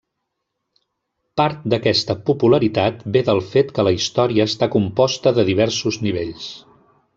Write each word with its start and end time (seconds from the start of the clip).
Part 1.41 1.67
d'aquesta 1.73 2.15
popularitat 2.29 3.05
ve 3.17 3.23
del 3.29 3.43
fet 3.51 3.71
que 3.77 3.87
la 3.89 3.95
història 3.99 4.49
està 4.53 4.71
composta 4.79 5.37
de 5.39 5.49
diversos 5.53 6.03
nivells. 6.09 6.53